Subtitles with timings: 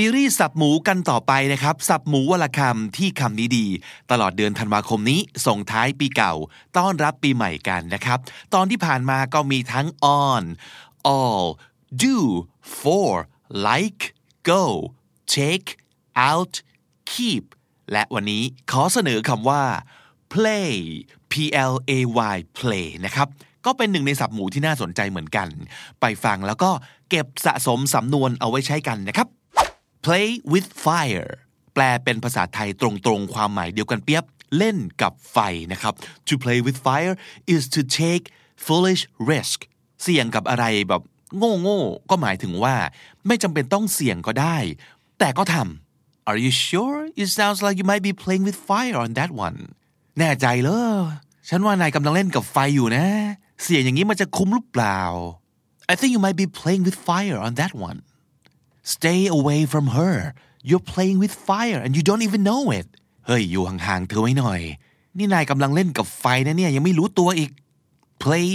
[0.00, 3.66] ซีรีส์สับหมูกันต่อไปนะครับ สับหมูวลคำที่คำนี้ดี
[4.10, 6.34] ตลอดเดือนธันวาคมนี้ ส่งท้ายปีเก่า
[6.76, 8.18] ต้อนรับปีใหม่กันนะครับ
[8.54, 9.86] ตอนที่ผ่านมาก็มีทั้ง
[10.22, 10.42] on
[11.14, 11.46] all
[12.04, 12.18] do
[12.80, 13.10] for
[13.68, 14.02] like
[14.50, 14.62] go
[15.36, 15.68] take
[16.30, 16.54] out
[17.12, 17.44] keep
[17.92, 19.62] และวันนี้ขอเสนอคำว่า
[20.32, 20.72] play
[21.32, 21.34] p
[21.70, 21.98] l a
[22.34, 23.28] y play นะครับ
[23.66, 25.48] ก็เป็นหนึ่งในศัพท์หมูที่น่าสนใจเหมือนกัน
[26.00, 26.70] ไปฟังแล้วก็
[27.10, 29.28] เก็บสะสมสำนวนเอาไว้ใช้กันนะครับ
[30.06, 31.30] play with fire
[31.74, 32.88] แปลเป็นภาษาไทยตร
[33.18, 34.24] งๆ ความหมายเดียวกันเปียบ
[34.56, 35.38] เล่นกับไฟ
[35.72, 35.94] นะครับ
[36.28, 37.14] to play with fire
[37.54, 38.24] is to take
[38.64, 39.58] foolish risk
[40.02, 41.02] เสี่ยงกับอะไรแบบ
[41.62, 42.76] โง่ๆก็หมายถึงว่า
[43.26, 44.56] ไม่จำเป็นต้องเสี่ยงก็ได้
[45.18, 46.98] แต่ก็ทำ Are you sure?
[47.22, 49.58] It sounds like you might be playing with fire on that one
[50.18, 50.80] แน่ใจเหรอ
[51.48, 53.06] ฉันว่านายกำลังเล่นกับไฟอยู่นะ
[53.62, 55.00] เสี่ยงอย่างนี้มันจะคุ้มหรือเปล่า
[55.92, 57.98] I think you might be playing with fire on that one
[58.94, 60.16] Stay away from her
[60.68, 62.86] You're playing with fire and you don't even know it
[63.26, 64.60] เฮ้ย อยู่ห่างๆเธอไว้หน่อย
[65.18, 67.50] นี่นายกำลังเล่นกับไฟนะเนี่ย ยังไม่รู้ตัวอีก
[68.22, 68.48] play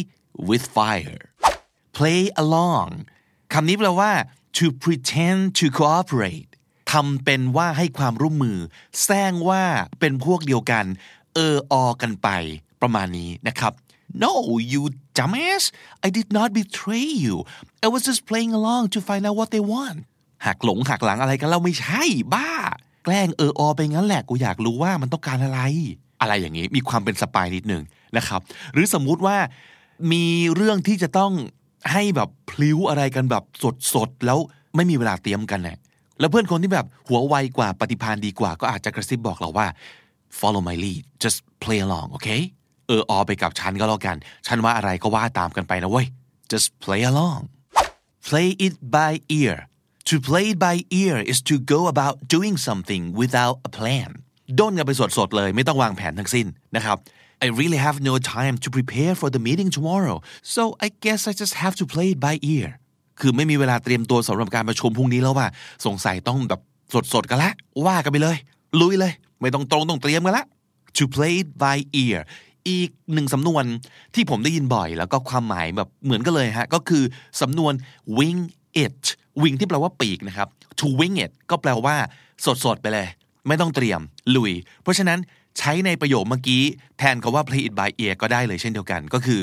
[0.50, 1.22] with fire
[1.98, 2.90] play along
[3.54, 4.12] คำนี้แปลว่า
[4.58, 6.52] to pretend to cooperate
[6.92, 8.58] ทำเป็นว่าให้ความร่วมมือ
[9.04, 9.64] แซงว่า
[10.00, 10.86] เป็นพวกเดียวกัน
[11.36, 12.30] เออออกันไป
[12.82, 13.74] ประมาณนี้นะครับ
[14.24, 14.32] No
[14.72, 14.82] you
[15.18, 15.64] dumbass
[16.06, 17.36] I did not betray you
[17.86, 20.00] I was just playing along to find out what they want
[20.46, 22.04] หักหลงหักหลังอะไรกันเราไม่ใช่
[22.34, 22.50] บ้า
[23.04, 25.60] แกล้งเอออไปงั้นแหละกูอยากรู้ว่ามันต้องการอะไร
[26.22, 27.84] อะไรอย่างนี้มีความเป็นสปายนิดนึง
[28.18, 28.42] นะครับ
[28.74, 29.38] หรือสมมุติว่า
[30.12, 30.26] มี
[30.56, 31.32] เรื่องที่จะต้อง
[31.92, 33.44] ให้แบบพลิ้วอะไรกันแบบ
[33.96, 34.38] สดๆแล้ว
[34.76, 35.78] ไม่มีเวลาเตรียมกันเนี่ย
[36.20, 39.68] แล้วเพื่อนคนที่แบบหัวไวกว่าปฏิภาณดีกว่า ก็อาจจะกระซิบบอกเราว่า
[40.40, 42.42] follow my lead just play along okay
[42.88, 44.18] เอออไปกับฉันก็แล้วกัน
[44.48, 46.08] ฉันว่าอะไรก็ว่าตามกันไปนะเว้ย
[46.52, 47.42] just play along
[48.28, 49.56] play it by ear
[50.10, 54.10] to play it by ear is to go about doing something without a plan
[54.60, 56.98] ด้นกันไปสดๆเลยไม่ต้องวางแผนทั้งสิ้นนะครับ
[57.46, 60.18] I really have no time to prepare for the meeting tomorrow
[60.56, 62.70] so I guess I just have to play it by ear
[63.20, 65.48] คือไม่มีเวลาเตรียมตัวสำหรับการประชุมพรุ่งนี้แล้วว่า
[65.86, 66.62] สงสัยต้องแบบ
[67.14, 67.52] สดๆกันละ
[67.86, 68.38] ว่ากันไปเลย
[68.82, 70.46] ลุยเลย ไม่ต้องตรงต้องเตรียมกันละ
[70.98, 72.20] to play it by ear
[72.70, 73.64] อีกหนึ่งสำนวน
[74.16, 77.04] ที่ผมได้ยินบ่อย แล้วก็ความหมายแบบเหมือนกันเลยฮะ ก็คือ
[77.42, 77.74] สำนวน
[78.18, 78.42] wing
[78.84, 79.02] it
[79.42, 80.48] wing ที่แปลว่าปีกนะครับ
[80.80, 81.96] to wing it ก็แปลว่า
[82.64, 83.08] สดๆ ไปเลย
[83.48, 84.00] ไม่ต้องเตรียม
[84.36, 85.20] ลุย เพราะฉะนั้น
[85.58, 86.64] ใช้ในประโยคเมื่อกี้
[86.98, 89.42] แทนคาว่า play it by ear ก็ได้เลยเช่นเดียวกันก็คือ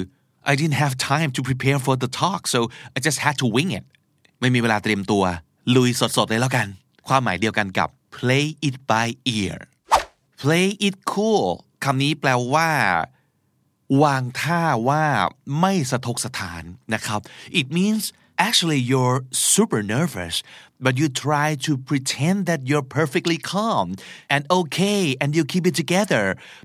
[0.51, 2.61] I didn't have time to prepare for the talk so
[2.97, 3.85] I just had to wing it
[4.41, 5.25] ไม่มีเวลาเตรียมตัว
[5.77, 6.67] ลุยสดๆ เลยแล้วกัน
[7.09, 9.07] ความหมายเดียวกันกับ play it by
[9.37, 9.57] ear
[10.43, 11.47] play it cool
[11.85, 12.69] คำนี้แปลว่า
[14.03, 15.05] วางท่าว่า
[15.61, 16.63] ไม่สะทกสถาน
[16.95, 17.21] นะครับ
[17.61, 18.05] it means
[18.48, 19.20] actually you're
[19.54, 20.36] super nervous
[20.86, 23.88] but you try to pretend that you're perfectly calm
[24.34, 26.24] and okay and you keep it together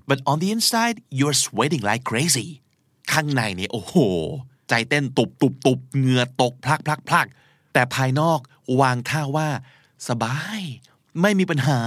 [0.09, 2.49] but on the inside you're sweating like crazy
[3.12, 3.94] ข้างในเนี่ยโอ้โห
[4.69, 7.27] ใจเต้นตุบตุบตุบเหงื่อตกพลักพลักพลัก
[7.72, 8.41] แต่ภายนอก
[8.81, 9.49] วางท่าว่า
[10.09, 10.61] สบาย
[11.21, 11.81] ไม่มีปัญหา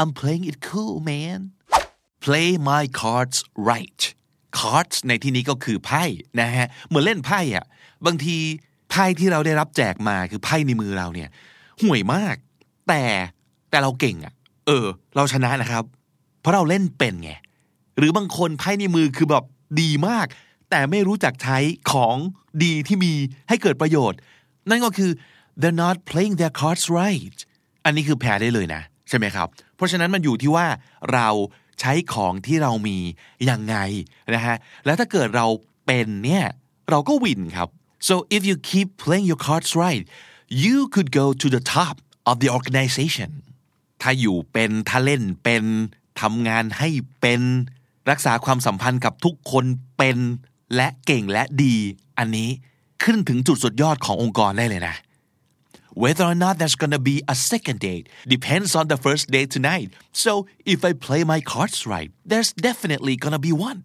[0.00, 1.38] I'm playing it cool man
[2.24, 3.38] play my cards
[3.70, 4.02] right
[4.58, 6.04] cards ในที่นี้ก็คือไพ่
[6.40, 7.64] นะฮะเหมือนเล่นไพ่อะ
[8.06, 8.38] บางที
[8.89, 11.29] ไพ่ที่เราได้รับแจกมาคือไพ่ในมือเราเนี่ย
[11.81, 12.35] ห่วยมาก
[12.87, 13.03] แต่
[13.69, 14.33] แต่เราเก่งอะ
[14.67, 14.85] เออ
[15.15, 15.83] เราชนะนะครับ
[16.41, 17.31] เพราะเราเล่นเป็นไง
[17.97, 19.43] หรือบางคนไพ่ในมือคือแบบ
[19.81, 20.27] ดีมาก
[20.69, 21.57] แต่ไม่รู้จักใช้
[21.91, 22.15] ของ
[22.63, 23.13] ดีที่มี
[23.49, 24.19] ให้เกิดประโยชน์
[24.69, 25.11] นั่นก็คือ
[25.61, 27.37] they're not playing their cards right
[27.85, 30.67] อันนี้คือแพ้ได้เลยนะ ใช่ไหมครับ เพราะฉะนั้นมันอยู่ที่ว่า
[31.13, 31.29] เรา
[31.79, 32.97] ใช้ของที่เรามี
[33.49, 33.75] ยังไง
[34.35, 34.55] นะฮะ
[34.85, 35.47] แล้วถ้าเกิดเรา
[35.85, 36.45] เป็นเนี่ย
[36.89, 37.69] เราก็วินครับ
[38.07, 40.03] so if you keep playing your cards right
[40.65, 41.95] you could go to the top
[42.29, 43.29] of the organization
[44.01, 45.63] ถ้าอยู่เป็นถ้าเล่นเป็น
[46.21, 46.89] ทำงานให้
[47.21, 47.41] เป็น
[48.09, 49.65] รักษาความสัมพันธ์กับทุกคน
[49.97, 50.17] เป็น
[50.75, 51.75] และเก่งและดี
[52.17, 52.49] อันนี้
[53.03, 54.95] ขึ้นถึงจุดสุดยอดขององค์กรได้เลยนะ
[56.03, 58.05] Whether or not there's gonna be a second date
[58.35, 59.89] depends on the first date tonight.
[60.11, 60.31] So
[60.73, 63.79] if I play my cards right, there's definitely gonna be one.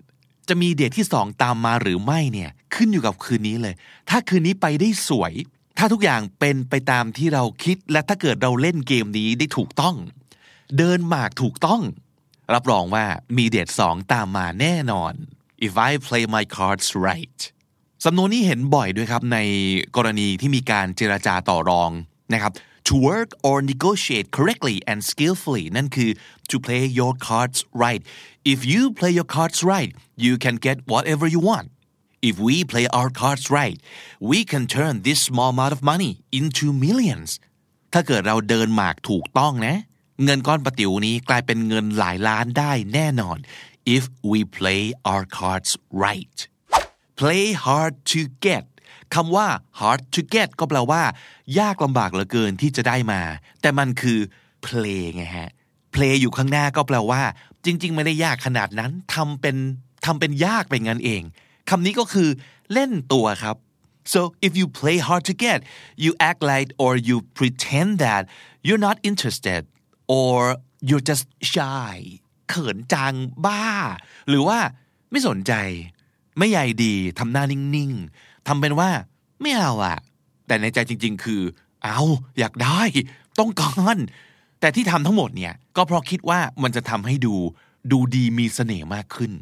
[0.51, 3.75] จะมีเดทที่สองตามมาหรือไม่เนี่ยขึ้นอยู่กับคืนนี้เลย
[4.11, 5.33] ถ้าคืนนี้ไปได้สวย
[5.79, 9.97] ถ้าทุกอย่างเป็นไปตามที่เราคิด และถ้าเกิดเราเล่นเกมนี้ได้ถูกต้อง
[10.79, 11.81] เดินหมากถูกต้อง
[12.55, 13.05] รับรองว่า
[13.37, 15.13] มีเดทสองตามมาแน่นอน
[15.67, 17.41] if I play my cards right
[18.05, 19.39] สำนวนนี้เห็นบ่อยด้วยครับใน
[19.97, 21.91] กรณีที่มีการเจราจาต่อรอง
[22.33, 22.53] นะครับ
[22.88, 26.10] to work or negotiate correctly and skillfully นั่นคือ
[26.52, 28.02] to play your cards right
[28.54, 29.92] if you play your cards right
[30.26, 31.68] you can get whatever you want
[32.30, 33.78] if we play our cards right
[34.32, 37.30] we can turn this small amount of money into millions
[37.94, 39.78] ถ้าเกิดเราเดินหมากถูกต้องนะ
[40.24, 43.38] เงินก้อนประติ๋วนี้กลายเป็นเงินหลายล้านได้แน่นอน
[43.96, 44.82] if we play
[45.12, 45.72] our cards
[46.06, 46.38] right
[47.22, 48.66] play hard to get
[49.15, 49.47] คำว่า
[49.81, 51.03] hard to get ก็แปลว่า
[51.59, 53.21] ยากลำบากเหลือเกินที่จะได้มา
[53.61, 54.19] แต่มันคือ
[54.67, 55.51] play ไงฮะ
[55.95, 57.23] play อยู่ข้างหน้าก็แปลว่า
[57.65, 59.57] จริง ๆ ไม่ได้ยากขนาดนั้นทำเป็น
[60.07, 61.23] ทำเป็นยากไปงั้นเอง
[61.71, 62.29] คำนี้ก็คือ
[62.73, 63.57] เล่นตัวครับ
[64.13, 65.59] so if you play hard to get
[66.05, 68.23] you act like or you pretend that
[68.67, 69.63] you're not interested
[70.19, 70.37] or
[70.89, 71.95] you're just shy
[72.49, 73.15] เขินจัง
[73.47, 73.67] บ้า
[74.29, 74.59] หรือว่า
[75.11, 75.53] ไม่สนใจ
[76.39, 78.91] ไม่ใหญ่ดีทำหน้านิ่งๆทำเป็นว่า
[79.41, 79.99] ไม่เอาอะ
[80.47, 81.43] แต่ในใจจริง ๆ คือ
[81.85, 82.01] เอา
[82.39, 82.81] อยากได้
[83.39, 83.97] ต้องการ
[84.61, 87.35] แต่ที่ทำทั้งหมดเนี่ยก็เพราะคิดว่ามันจะทำให้ดู
[87.93, 89.33] ดูดีมีเสน่ห์มากขึ้น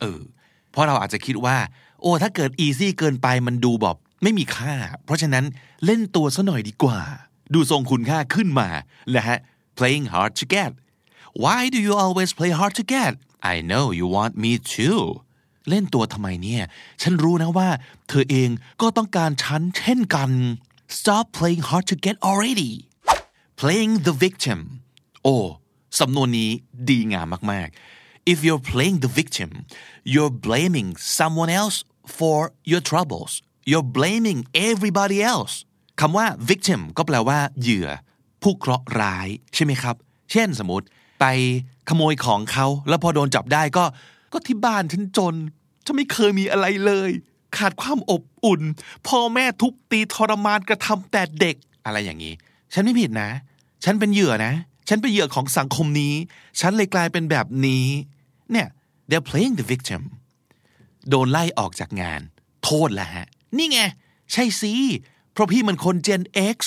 [0.00, 0.22] เออ
[0.70, 1.56] เพราะเราอาจจะคิดว่า
[2.00, 5.44] โอ้ถ้าเกิดอีซี่เกินไปมันดูแบบไม่มีค่า เพราะฉะนั้น
[5.84, 7.00] เล่นตัวซะหน่อยดีกว่า
[7.54, 8.68] ดูทรงคุณค่าขึ้นมา
[9.10, 9.38] และฮะ
[9.78, 10.70] playing hard to get
[11.42, 13.12] why do you always play hard to get
[13.52, 15.00] I know you want me too
[15.70, 16.62] เล่นตัวทำไมเนี่ย
[17.02, 17.68] ฉันรู้นะว่า
[18.08, 18.48] เธอเอง
[18.80, 20.30] ก็ต้องการฉันเช่นกัน
[20.96, 22.72] stop playing hard to get already
[23.60, 24.58] playing the victim
[25.22, 25.36] โอ้
[26.00, 26.50] สำนวนนี้
[26.88, 29.50] ดีงามมากๆ if you're playing the victim
[30.12, 30.88] you're blaming
[31.18, 31.78] someone else
[32.18, 32.38] for
[32.70, 33.32] your troubles
[33.70, 34.40] you're blaming
[34.70, 35.54] everybody else
[36.00, 37.88] คำว่า victim ก็แปลว่า เหยื่อ
[38.42, 39.96] ผู้เคราะห์ร้ายใช่ไหมครับ
[40.30, 40.86] เช่นสมมติ
[41.20, 41.24] ไป
[41.88, 43.84] ขโมยของเขา แล้วพอโดนจับได้ก็
[44.32, 45.34] ก็ที่บ้านฉันจน
[45.90, 47.10] ฉันไม่เคยมีอะไรเลย
[47.56, 48.62] ขาดความอบอุ่น
[49.06, 52.34] พ่อแม่ทุบตีทรมานกระทำแต่เด็กอะไรอย่างนี้
[52.72, 53.30] ฉันไม่ผิดนะ
[53.84, 54.52] ฉันเป็นเหยื่อนะ
[54.88, 56.14] ฉันเป็นเหยื่อของสังคมนี้
[56.60, 57.86] ฉันเลยกลายเป็นแบบนี้
[58.50, 58.68] เนี่ย
[59.08, 60.02] they're playing the victim
[61.08, 62.20] โดนไล่ออกจากงาน
[62.64, 63.26] โทษแหละฮะ
[63.56, 63.80] นี่ไง
[64.32, 64.72] ใช่สิ
[65.32, 66.22] เพราะพี่มันคน Gen
[66.56, 66.58] X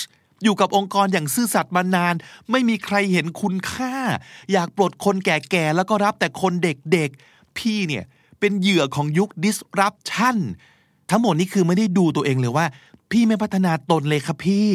[0.42, 2.14] อยู่กับองค์กรอย่างซื่อสัตย์มานาน
[2.50, 3.94] ไม่มีใครเห็นคุณค่า
[4.52, 8.04] อยากปลดคนแก่ๆแล้วก็รับแต่คนเด็กๆ พี่เนี่ย
[8.46, 10.38] เป็นเหยื่อของยุค disruption
[11.10, 12.66] ทั้งหมดนี้คือไม่ได้ดูตัวเองเลยว่า
[13.10, 14.68] พี่ไม่พัฒนาตนเลยครับพี่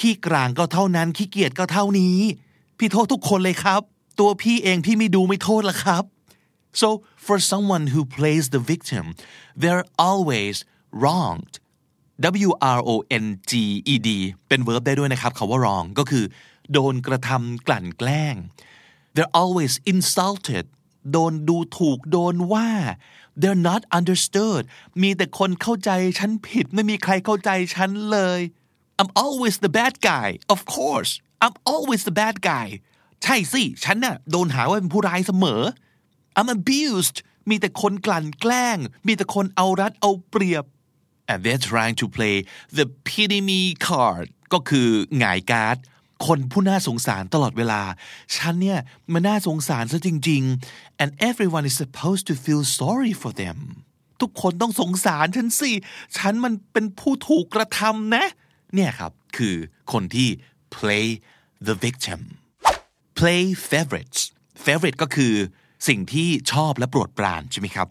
[0.00, 2.18] ขี้กลางก็เท่านั้น ขี้เกียจก็เท่านี้
[2.78, 3.80] พี่โทษทุกคนเลยครับ
[4.20, 6.04] ตัวพี่เองพี่ไม่ดูไม่โทษละครับ
[6.80, 6.88] so
[7.24, 9.04] for someone who plays the victim
[9.60, 10.56] they're always
[11.02, 11.54] wronged
[12.48, 12.94] W R O
[13.24, 13.52] N G
[13.92, 14.08] E D
[14.48, 16.24] เป็น verb ได้ด้วยนะครับคาว่า wrong ก็คือ
[16.72, 18.34] โดนกระทำกลั่นแกล้ง
[19.14, 20.66] they're always insulted
[21.12, 22.68] โดนดูถูกโดนว่า
[23.40, 24.62] they're not understood
[25.02, 28.40] มีแต่คนเข้าใจฉันผิดไม่มีใครเข้าใจฉันเลย
[29.00, 31.12] I'm always the bad guy of course
[31.44, 32.68] I'm always the bad guy
[33.22, 35.62] ใช่สิ ฉันน่ะโดนหาว่าเป็นผู้ร้ายเสมอ
[36.38, 37.16] I'm abused
[37.50, 40.64] มีแต่คนกลั่นแกล้ง มีแต่คนเอารัดเอาเปรียบ
[41.30, 42.36] and they're trying to play
[42.78, 44.88] the pity me card ก็คือ
[45.18, 45.76] หงายการ์ด
[46.26, 47.82] คนผู้น่าสงสารตลอดเวลา
[48.36, 48.78] ฉันเนี่ย
[49.12, 53.58] มันน่าสงสารซะจริง ๆ and everyone is supposed to feel sorry for them
[54.20, 55.72] ทุกคนต้องสงสารฉันสิ
[56.16, 58.24] ฉันมันเป็นผู้ถูกกระทำนะ
[58.74, 59.54] เนี่ยครับ คือ
[59.92, 60.28] คนที่
[60.76, 61.06] play
[61.66, 62.20] the victim
[63.18, 64.20] play favorites
[64.64, 65.34] favorite ก็คือ
[65.88, 67.88] สิ่งที่ชอบและโปรดปรานใช่ไหมครับ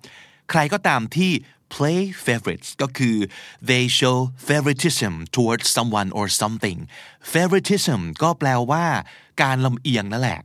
[0.50, 1.32] ใครก็ตามที่
[1.76, 3.16] play favorites ก็คือ
[3.70, 4.18] they show
[4.50, 6.80] favoritism towards someone or something
[7.34, 8.86] favoritism ก็แปลว่า
[9.42, 10.42] การลำเอียงนั่นแหละ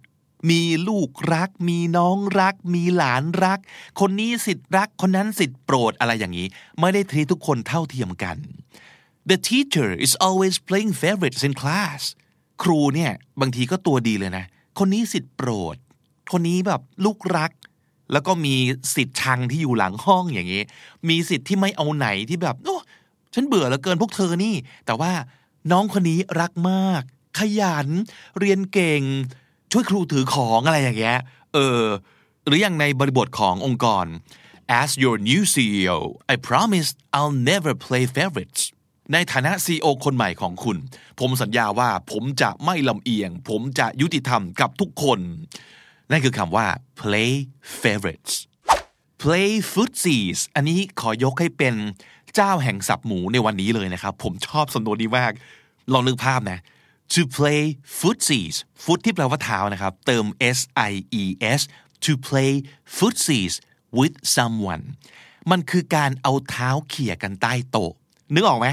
[0.51, 3.59] มีลูกรัก มีน้องรัก มีหลานรัก
[4.01, 6.47] คนนี้สิทธิ์รัก คนนั้นสิทธิ์โปรดอะไรอย่างนี้
[6.81, 8.37] ไม่ได้ทีทุกคนเท่าเทียมกัน
[9.31, 12.01] the teacher is always playing favorites in class
[12.63, 14.45] ครูเนี่ยบางทีก็ตัวดีเลยนะ
[14.79, 15.77] คนนี้สิทธิ์โปรด
[16.33, 17.51] คนนี้แบบลูกรัก
[18.13, 18.57] แล้วก็มี
[18.95, 20.63] สิทธิ์ชังที่อยู่หลังห้องอย่างนี้
[21.09, 22.77] มีสิทธิ์ที่ไม่เอาไหนที่แบบโอ้
[23.35, 24.55] ฉันเบื่อเหลือเกินพวกเธอนี่
[24.87, 25.13] แต่ว่า
[25.73, 27.03] น้องคนนี้รักมาก
[27.39, 27.89] ขยัน
[28.41, 29.03] เรียนเก่ง
[29.73, 31.19] ช่วยครูถือของอะไรอย่างเงี้ย
[31.55, 31.83] เออ
[32.47, 34.07] หรืออย่างในบริบทขององค์กร
[34.81, 35.99] as your new CEO
[36.33, 38.61] I promise I'll never play favorites
[39.13, 40.77] ในฐานะ CEO คนใหม่ของคุณ
[41.21, 45.19] ผมสัญญาว่าผมจะไม่ลำเอียง ผมจะยุติธรรมกับทุกคน
[46.11, 46.67] นั่นคือคำว่า
[47.01, 47.33] play
[47.83, 48.35] favorites
[49.23, 51.75] play footsies อันนี้ขอยกให้เป็น
[52.35, 55.33] เจ้าแห่งสับหมูในวันนี้เลยนะครับ ผมชอบสำนวนนี้มาก
[55.93, 56.59] ลองนึกภาพนะ
[57.13, 57.63] to play
[57.99, 60.25] footsies foot ที่แปลว่าเท้านะครับ เติม
[60.57, 60.59] s
[60.91, 60.93] i
[61.23, 61.25] e
[61.59, 61.61] s
[62.05, 62.53] to play
[62.97, 63.55] footsies
[63.99, 64.85] with someone
[65.51, 67.93] มันคือการเอาเท้าเขี่ยกันใต้โต๊ะ
[68.35, 68.69] นึกออกไหม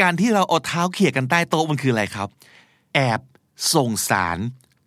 [0.00, 2.28] การที่เราเอาเท้าเขี่ยกันใต้โต๊ะมันคืออะไรครับ
[2.94, 3.20] แอบ
[3.74, 4.38] ส่งสาร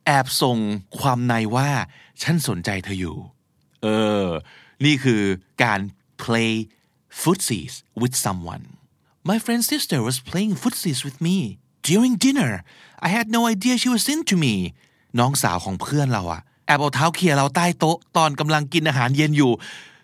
[0.05, 0.58] แอบส่ง
[1.00, 1.70] ความในว่า
[2.22, 3.17] ฉันสนใจเธออยู่
[3.84, 3.88] เอ
[4.25, 4.27] อ
[4.86, 5.22] นี่คือ
[5.63, 5.79] การ
[6.24, 6.51] play
[7.22, 8.63] footsies with someone
[9.29, 11.38] My friend's sister was playing footsies with me
[11.89, 12.51] during dinner
[13.08, 14.55] I had no idea she was into me
[15.20, 19.51] น้องสาวของเพื่อนเราอะแอบเอาเท้าเขี่ยเราใต้โต๊ะตอนกำลังกินอาหารเย็นอยู่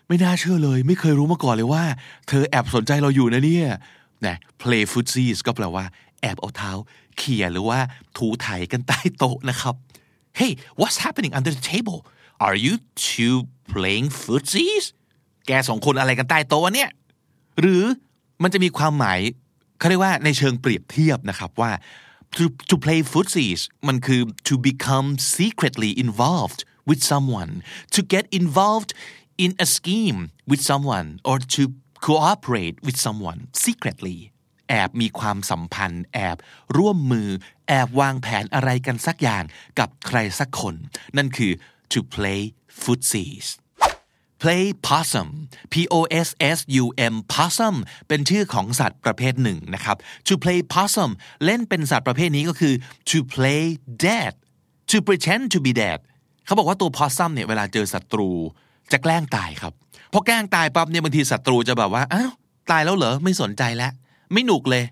[0.06, 1.84] ไม่น่าเชื่อเลย ไม่เคยรู้มาก่อนเลยว่า
[2.28, 3.68] เธอแอบสนใจเราอยู่นะเนี่ย
[4.26, 5.84] นะ play footsies ก็แปลว่า
[6.20, 6.72] แอบเอาเท้า
[7.18, 7.78] เขี่ยหรือว่า
[8.16, 9.74] ถูไถกันใต้โต๊ะนะครับ
[10.38, 11.98] Hey what's happening under the table
[12.46, 12.74] Are you
[13.08, 13.36] two
[13.72, 14.84] playing footsies
[15.46, 16.90] แกสองคนอะไรกันใต้โต๊ะเนี่ย
[17.60, 17.84] หรือ
[18.42, 19.20] มันจะมีความหมาย
[19.78, 21.72] เขาเรียกว่าในเชิงเปรียบเทียบนะครับว่า
[22.36, 27.52] to to play footsies มันคือ to become secretly involved with someone
[27.94, 28.90] to get involved
[29.44, 30.20] in a scheme
[30.50, 31.62] with someone or to
[32.06, 34.18] cooperate with someone secretly
[34.68, 36.36] แอบมีความสัมพันธ์ แอบ
[36.76, 37.28] ร่วมมือ
[37.68, 39.44] แอบวางแผนอะไรกันสักอย่าง
[39.78, 40.74] กับใครสักคน
[41.16, 41.52] นั่นคือ
[41.92, 42.40] to play
[42.82, 43.46] footsies
[44.42, 45.28] play possum
[45.72, 47.74] p o s s u m possum
[48.08, 49.96] เป็นชื่อของสัตว์ประเภทหนึ่งนะครับ
[50.26, 51.10] to play possum
[51.44, 52.74] เล่นเป็นสัตว์ประเภทนี้ก็คือ
[53.10, 53.62] to play
[54.06, 54.32] dead
[54.90, 55.98] to pretend to be dead
[56.46, 58.30] เขาบอกว่าตัว possum เนี่ยเวลาเจอศัตรู
[58.92, 59.72] จะแกล้งตายครับ
[60.12, 62.32] พอแกล้งตายปั๊บเนี่ยบางทีศัตรูจะแบบว่าอ้าว
[62.70, 63.92] ตายแล้วเหรอไม่สนใจแล้ว
[64.32, 64.84] ไม่หนุกเลย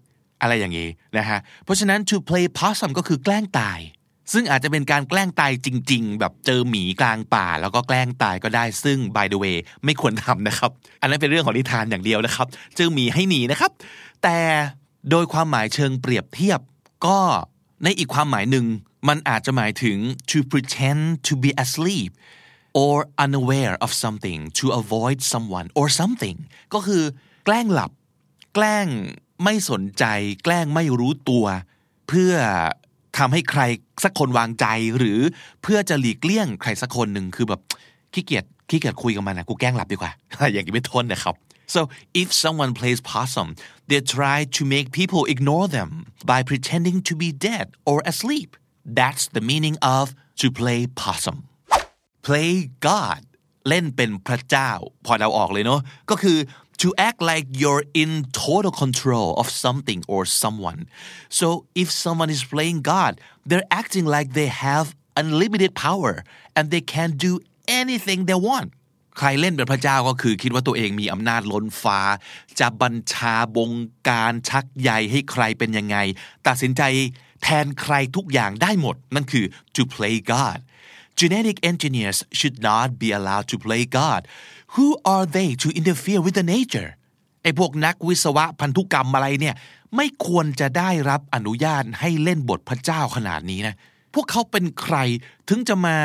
[0.42, 0.88] อะไรอย่างนี้
[1.18, 3.80] นะฮะเพราะฉะนั้น to play possum ก็คือแกล้งตาย
[4.32, 13.70] ซึ่งอาจจะเป็นการแกล้งตายจริง ๆ แบบเจอหมีกลางป่า แล้วก็แกล้งตายก็ได้ซึ่ง by the way ไม่ควรทำนะครับ อันนั้นเป็นเรื่องของนิทานอย่างเดียวนะครับ เจอหมีให้หนีนะครับ
[14.22, 14.38] แต่
[15.10, 16.60] โดยความหมายเชิงเปรียบเทียบ
[17.06, 17.18] ก็
[17.84, 18.66] ในอีกความหมายหนึ่ง
[19.08, 19.98] มันอาจจะหมายถึง
[20.30, 22.10] to pretend to be asleep
[22.80, 26.36] or unaware of something to avoid someone or something
[26.74, 27.02] ก็คือ
[27.44, 27.90] แกล้งหลับ
[28.54, 28.86] แกล้ง
[29.44, 30.04] ไม่สนใจ
[30.44, 31.44] แกล้งไม่รู้ตัว
[32.08, 32.34] เพื่อ
[33.18, 33.62] ทำให้ใคร
[34.04, 34.66] สักคนวางใจ
[34.98, 35.20] หรือ
[35.62, 37.60] เพื่อจะหลีกเลี่ยงใครสักคนหนึ่งคือแบบ
[38.12, 40.12] ขี้เกียจขี้เกียจคุยกับมันนะกูแกล้งหลับดีกว่า
[40.52, 41.34] อย่างนี้ไม่ทนนะครับ
[41.74, 41.80] so
[42.20, 43.48] if someone plays possum
[43.88, 45.90] they try to make people ignore them
[46.30, 48.50] by pretending to be dead or asleep
[48.98, 50.04] that's the meaning of
[50.40, 51.38] to play possum
[52.26, 52.50] play
[52.88, 53.22] God
[53.68, 54.70] เล่นเป็นพระเจ้า
[55.06, 56.38] พอเราออกเลยเนาะก็คือ
[56.81, 58.11] to act like you're in
[58.47, 60.81] total control of something or someone
[61.39, 61.47] so
[61.81, 63.13] if someone is playing God
[63.47, 64.87] they're acting like they have
[65.21, 66.13] unlimited power
[66.55, 67.31] and they can do
[67.81, 68.69] anything they want
[69.19, 71.99] ใครเล่นเป็นพระเจ้าก็คือคิดว่าตัวเองมีอำนาจล้นฟ้า
[72.59, 73.71] จะบัญชาบง
[74.09, 75.97] การชักใยให้ใครเป็นยังไง
[76.47, 76.81] ตัดสินใจ
[77.43, 80.59] แทนใครทุกอย่างได้หมด นั่นคือ to play God
[81.19, 84.21] genetic engineers should not be allowed to play God
[84.74, 86.90] who are they to interfere with the nature
[87.42, 89.54] ไอ้พวกนักวิศวะพันธุกรรมอะไรเนี่ย
[89.96, 93.74] ไม่ควรจะได้รับอนุญาตให้เล่นบทพระเจ้าขนาดนี้นะ
[94.14, 94.96] พวกเขาเป็นใคร
[95.48, 95.96] ถึงจะมา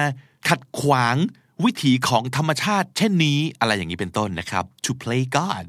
[0.49, 1.15] ขัดขวาง
[1.63, 5.65] วิถีของธรรมชาติ เช่นนี้อะไรอย่างนี้เป็นต้นนะครับ to play God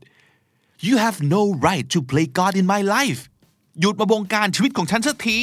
[0.87, 3.21] you have no right to play God in my life
[3.81, 5.39] หยุดมาบงการชีวิตของฉันสักที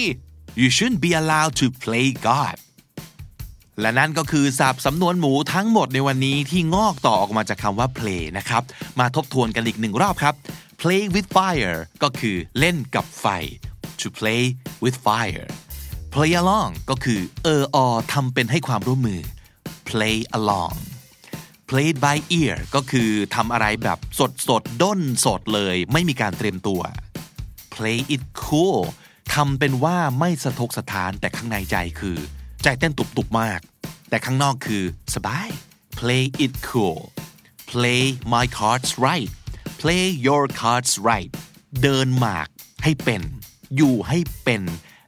[0.62, 2.56] you shouldn't be allowed to play God
[3.82, 8.64] และนั่นก็คือศัพท์สำนวนหมูทั้งหมดในวันนี้ที่งอกต่อออกมาจากคำว่า play นะครับ
[9.00, 10.34] มาทบทวนกันอีกหนึ่งรอบครับ
[10.82, 13.26] play with fire ก็คือเล่นกับไฟ
[14.00, 14.44] to play
[14.84, 15.48] with fire
[16.14, 17.78] play along ก็คือเอออ
[18.14, 19.22] ทำเป็นให้ความร่วมมือ
[19.90, 20.76] play along
[21.70, 26.82] played by ear ก็คือทำอะไรแบบสดสดด้นสดเลย ไม่มีการเตรียมตัว
[27.74, 28.80] play it cool
[29.34, 32.18] ทำเป็นว่าไม่สะทกสะท้านแต่ข้างในใจคือ
[32.64, 33.60] ใจเต้นตุบๆมาก
[34.10, 34.84] แต่ข้างนอกคือ
[35.16, 35.50] สบาย
[36.00, 37.02] play it cool
[37.72, 39.32] play my cards right
[39.82, 41.32] play your cards right
[41.82, 42.48] เดินหมาก
[42.84, 43.22] ให้เป็น
[43.76, 44.64] อยู่ให้เป็น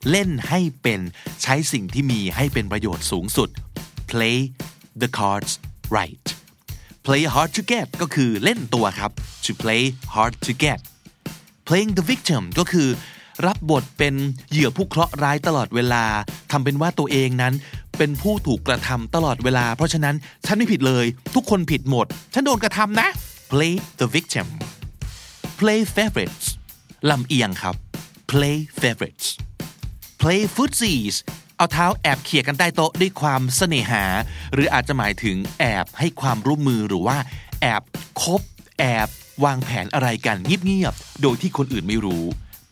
[0.09, 0.99] เล่นให้เป็น
[1.41, 3.49] ใช้สิ่งที่มีให้เป็นประโยชน์สูงสุด
[4.11, 4.37] play
[5.01, 5.51] the cards
[5.97, 6.25] right
[7.05, 9.11] play hard to get ก็คือเล่นตัวครับ
[9.45, 10.79] to play hard to get
[11.67, 12.89] playing the victim ก็คือ
[13.45, 14.15] รับบทเป็น
[14.49, 16.05] เหยื่อผู้เคราะห์ร้ายตลอดเวลา
[16.51, 17.53] ทำเป็นว่าตัวเองนั้น
[17.97, 20.15] เป็นผู้ถูกกระทำตลอดเวลา เพราะฉะนั้น
[20.45, 21.05] ฉันไม่ผิดเลย
[21.35, 23.07] ทุกคนผิดหมด ฉันโดนกระทำนะ
[23.51, 24.47] play the victim
[25.59, 26.45] play favorites
[27.09, 27.75] ลำเอียงครับ
[28.31, 29.27] play favorites
[30.21, 31.15] play footsies
[31.57, 34.03] เอาเท้าแอบเขี่ยกันใต้โต๊ะด้วยความเสน่หา
[34.53, 37.17] หรืออาจจะหมายถึงแอบให้ความร่วมมือหรือว่า
[37.61, 37.81] แอบ
[38.21, 38.41] คบ
[38.79, 39.07] แอบ
[39.45, 42.23] วางแผนอะไรกันเงียบๆโดยที่คนอื่นไม่รู้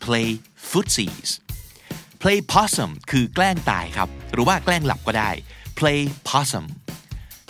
[0.04, 0.28] play
[0.70, 1.30] footsies
[2.22, 5.30] play possum คือแกล้งตายครับ หรือว่าแกล้งหลับก็ได้
[5.78, 6.64] play possum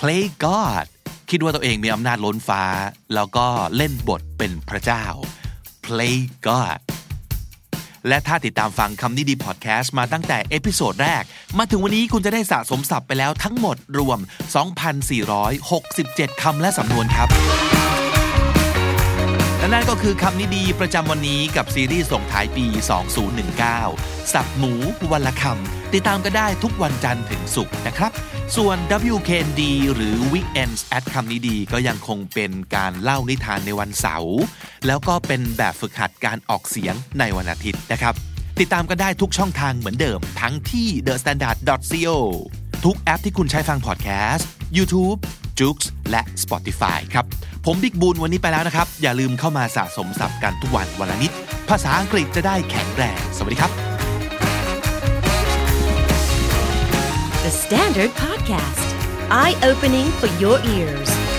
[0.00, 0.86] play God
[1.30, 2.62] คิดว่าตัวเองมีอำนาจล้นฟ้า
[3.14, 3.46] แล้วก็
[3.76, 5.04] เล่นบทเป็นพระเจ้า
[5.86, 6.78] play God
[8.08, 11.22] และถ้าติดตามฟังคำนี้ดีพอดแคสต์มาตั้งแต่ episode แรก
[11.58, 14.18] มาถึงวันนี้คุณจะได้สะสมศัพท์ไปแล้วทั้งหมดรวม
[15.50, 17.28] 2,467 คำและสำนวนครับ
[19.60, 22.66] และนั่นก็คือคำนี้ดีประจำวันนี้กับซีรีส์ส่งท้ายปี
[23.50, 24.72] 2019 สับหมู
[25.12, 28.12] วันละคำติดตามก็ได้ทุกวันจันทร์ถึงศุกร์นะครับ
[28.56, 28.76] ส่วน
[29.14, 29.62] WKND
[29.94, 34.38] หรือ Weekends at คำนี้ดีก็ยังคงเป็นการเล่านิทานในวันเสาร์
[34.86, 38.14] แล้วก็เป็นแบบฝึกหัดการออกเสียงในวันอาทิตย์นะครับ
[38.60, 42.08] ติดตามก็ได้ทุกช่องทางเหมือนเดิม ทั้งที่ thestandard.co
[42.84, 45.18] ทุกแอปที่คุณใช้ฟังพอดแคสต์ YouTube
[45.60, 45.78] j o o x
[46.10, 47.24] และ Spotify ครับ
[47.66, 51.32] ผมบิ๊กบูลวันนี้ไปแล้วนะครับ อย่าลืมเข้ามาสะสมศัพท์กันทุกวันวันละนิด
[51.68, 53.70] ภาษาอังกฤษจะได้แข็งแรง สวัสดีครับ
[57.44, 58.88] The Standard Podcast,
[59.42, 61.29] eye opening for your ears.